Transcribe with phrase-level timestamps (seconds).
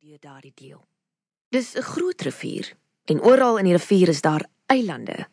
[0.00, 0.80] deur daardie deel.
[1.52, 2.72] Dis 'n groot rivier
[3.04, 5.26] en oral in die rivier is daar eilande,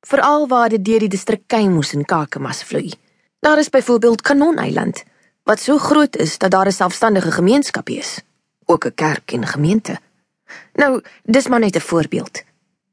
[0.00, 2.92] veral waar dit deur die distrik Keimoes en Kakamas vloei.
[3.40, 5.04] Daar is byvoorbeeld Kanoneiland
[5.42, 8.20] wat so groot is dat daar 'n selfstandige gemeenskap is,
[8.64, 9.98] ook 'n kerk en gemeente.
[10.72, 12.44] Nou, dis maar net 'n voorbeeld.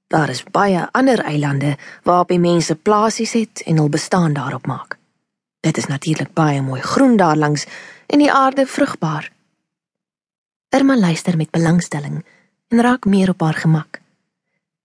[0.07, 4.97] Daar is baie ander eilande waarop die mense plasies het en hul bestaan daarop maak.
[5.59, 7.65] Dit is natuurlik baie mooi groen daar langs
[8.05, 9.31] en die aarde vrugbaar.
[10.71, 12.25] Irma luister met belangstelling
[12.67, 13.99] en raak meer op haar gemak.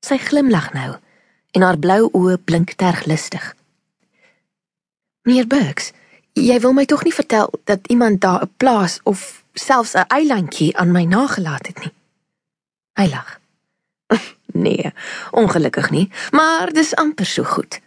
[0.02, 0.96] Sy glimlag nou
[1.54, 3.44] en haar blou oë blink terg lustig.
[5.22, 5.92] Meneer Burks,
[6.34, 10.76] jy wil my tog nie vertel dat iemand daar 'n plaas of selfs 'n eilandjie
[10.76, 11.94] aan my nagelaat het nie.
[12.98, 13.40] Hy lag.
[14.56, 14.92] Nee,
[15.30, 17.80] ongelukkig nie, maar dis amper so goed.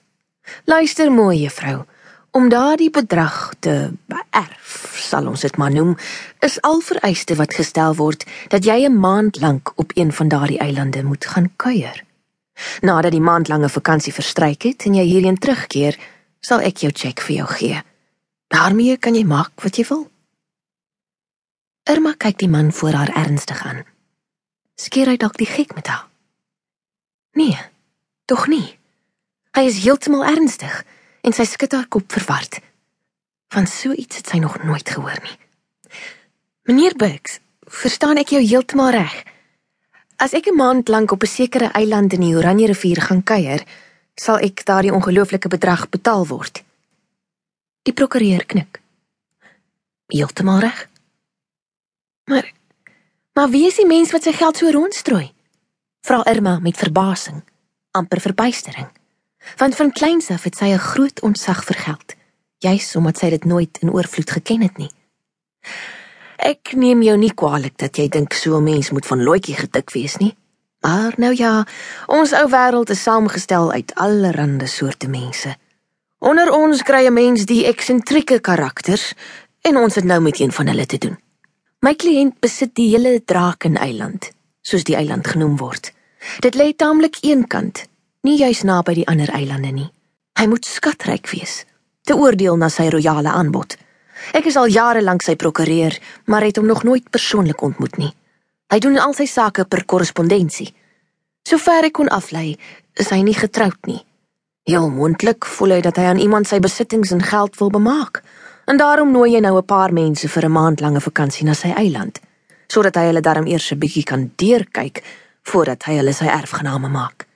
[0.65, 1.85] Luister mooi, juffrou.
[2.31, 5.95] Om daardie bedrag te beerf, sal ons dit maar noem,
[6.45, 10.59] is al vereiste wat gestel word dat jy 'n maand lank op een van daardie
[10.59, 12.05] eilande moet gaan kuier.
[12.81, 15.97] Nadat die maandlange vakansie verstryk het en jy hierheen terugkeer,
[16.39, 17.81] sal ek jou cheque vir jou gee.
[18.49, 20.09] daarmee kan jy maak wat jy wil.
[21.83, 23.83] Irma kyk die man voor haar ernstig aan.
[24.75, 26.07] Skeer hy dalk die gek met haar?
[27.37, 27.57] Nee,
[28.25, 28.79] tog nie.
[29.53, 30.85] Hy is heeltemal ernstig
[31.21, 32.59] en sy skud haar kop verward.
[33.53, 35.37] Van so iets het sy nog nooit gehoor nie.
[36.69, 39.15] Meneer Bucks, verstaan ek jou heeltemal reg?
[40.17, 43.63] As ek 'n maand lank op 'n sekere eiland in die Oranje rivier gaan kuier,
[44.15, 46.63] sal ek daardie ongelooflike bedrag betaal word.
[47.83, 48.81] Die prokureur knik.
[50.07, 50.89] Heeltemal reg.
[52.25, 52.51] Maar
[53.33, 55.31] maar wie is die mens wat sy geld so rondstrooi?
[56.01, 57.43] Vra Irma met verbasing,
[57.91, 58.98] amper verbuistering.
[59.57, 62.15] Want van kleins af het sy 'n groot ontzag vir geld,
[62.57, 64.91] juis omdat sy dit nooit in oorvloed geken het nie.
[66.37, 69.89] Ek neem jou nie kwaadlik dat jy dink so 'n mens moet van loetjie gedik
[69.89, 70.35] wees nie.
[70.79, 71.67] Maar nou ja,
[72.07, 75.55] ons ou wêreld is saamgestel uit allerlei soorte mense.
[76.19, 79.13] Onder ons kry 'n mens die eksentrieke karakters
[79.61, 81.17] en ons het nou met een van hulle te doen.
[81.79, 85.93] My kliënt besit die hele Drakenseiland, soos die eiland genoem word.
[86.39, 87.85] Dit lê taamlik eenkant,
[88.21, 89.89] nie juis naby die ander eilande nie.
[90.39, 91.63] Hy moet skatryk wees,
[92.03, 93.77] te oordeel na sy royale aanbod.
[94.35, 95.95] Ek is al jare lank sy prokureur,
[96.27, 98.11] maar het hom nog nooit persoonlik ontmoet nie.
[98.69, 100.67] Hy doen al sy sake per korrespondensie.
[101.47, 102.57] Sover ek kon aflei,
[102.99, 104.01] is hy nie getroud nie.
[104.67, 108.21] Heel moontlik voel hy dat hy aan iemand sy besittings en geld wil bemaak.
[108.69, 111.71] En daarom nooi hy nou 'n paar mense vir 'n maand lange vakansie na sy
[111.71, 112.19] eiland,
[112.67, 115.03] sodat hy hulle darm eers 'n bietjie kan deurkyk
[115.43, 117.28] voordat hy hulle sy erfgename maak.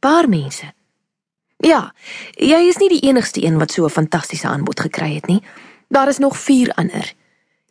[0.00, 0.72] Paar mense.
[1.60, 1.90] Ja,
[2.40, 5.42] jy is nie die enigste een wat so 'n fantastiese aanbod gekry het nie.
[5.88, 7.14] Daar is nog 4 ander.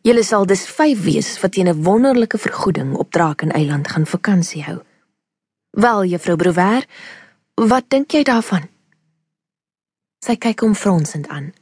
[0.02, 4.78] Julle sal dus 5 wees wat teen 'n wonderlike vergoeding op Drakenseiland gaan vakansie hou.
[5.70, 6.86] Wel, juffrou Brouwer,
[7.54, 8.68] wat dink jy daarvan?
[10.18, 11.52] Sy kyk hom fronsend aan.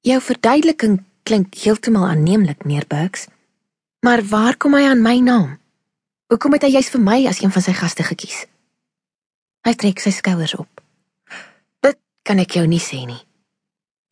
[0.00, 3.26] Jou verduideliking klink heeltemal aanneemlik, meneer Burks.
[4.00, 5.58] Maar waar kom hy aan my naam?
[6.26, 8.46] Hoekom het hy juist vir my as een van sy gaste gekies?
[9.64, 10.82] Hy trek sy skouers op.
[11.80, 13.20] Dit kan ek jou nie sê nie.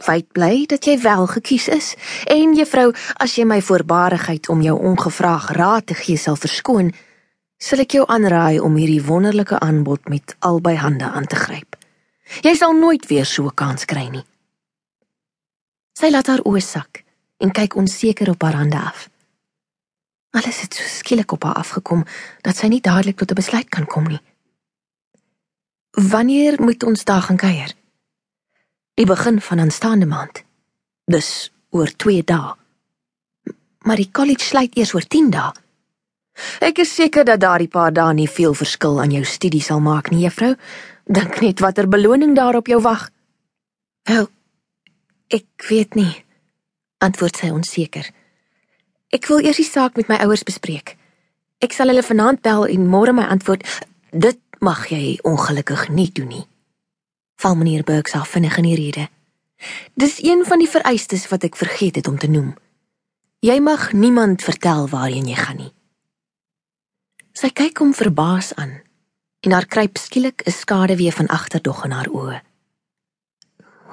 [0.02, 1.92] Feit bly dat jy wel gekies is
[2.32, 2.88] en juffrou,
[3.20, 6.90] as jy my voorbarigheid om jou ongevraag raad te gee sal verskoon,
[7.60, 11.76] sal ek jou aanraai om hierdie wonderlike aanbod met albei hande aan te gryp.
[12.42, 14.24] Jy sal nooit weer so 'n kans kry nie.
[15.92, 17.04] Sy laat haar oë sak
[17.38, 19.08] en kyk onseker op haar hande af.
[20.32, 22.04] Alles het so skielik op haar afgekom
[22.42, 24.20] dat sy nie dadelik tot 'n besluit kan kom nie.
[25.92, 27.74] Wanneer moet ons daar gaan kuier?
[28.94, 30.44] Die begin van aanstaande maand.
[31.04, 32.54] Dus oor 2 dae.
[33.78, 35.52] Maar die college sluit eers oor 10 dae.
[36.64, 40.10] Ek is seker dat daardie paar dae nie veel verskil aan jou studie sal maak
[40.10, 40.54] nie, juffrou.
[41.04, 43.10] Dink net watter beloning daar op jou wag.
[44.08, 44.30] Wel,
[45.28, 46.24] ek weet nie,
[47.04, 48.08] antwoord sy onseker.
[49.12, 50.96] Ek wil eers die saak met my ouers bespreek.
[51.60, 53.66] Ek sal hulle vanaand bel en môre my antwoord.
[54.10, 56.46] Dit mag jy ongelukkig nie doen nie.
[57.42, 59.08] Val meneer Burks af vinnig in die rede.
[59.98, 62.54] Dis een van die vereistes wat ek vergeet het om te noem.
[63.42, 65.72] Jy mag niemand vertel waarheen jy gaan nie.
[67.34, 68.78] Sy kyk hom verbaas aan
[69.42, 72.40] en haar kruip skielik 'n skaduwee van agterdog in haar oë.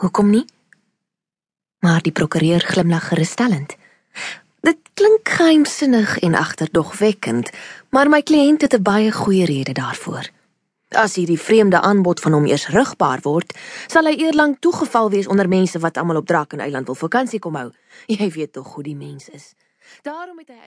[0.01, 0.45] Hoekom nie?
[1.79, 3.75] Maar die prokureur glimlag gerusstellend.
[4.61, 7.49] Dit klink geheimsinnig en agterdogwekkend,
[7.89, 10.29] maar my kliënt het 'n baie goeie rede daarvoor.
[10.89, 13.53] As hierdie vreemde aanbod van hom eers rugbaar word,
[13.87, 17.67] sal hy eerlang toegeval wees onder mense wat almal op Drakenseiland wil vakansie kom hou.
[18.09, 19.53] Jy weet tog hoe die mens is.
[20.01, 20.65] Daarom het hy uit